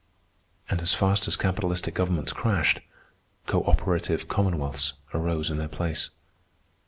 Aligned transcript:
And 0.67 0.81
as 0.81 0.95
fast 0.95 1.27
as 1.27 1.37
capitalistic 1.37 1.93
governments 1.93 2.33
crashed, 2.33 2.79
cooperative 3.45 4.27
commonwealths 4.27 4.93
arose 5.13 5.51
in 5.51 5.59
their 5.59 5.67
place. 5.67 6.09